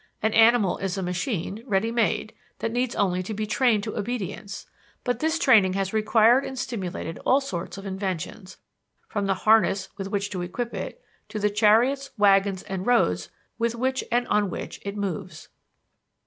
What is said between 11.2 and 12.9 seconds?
to the chariots, wagons, and